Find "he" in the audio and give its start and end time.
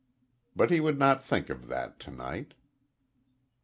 0.71-0.79